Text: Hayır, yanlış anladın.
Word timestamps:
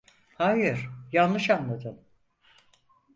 Hayır, 0.37 0.89
yanlış 1.11 1.49
anladın. 1.49 2.05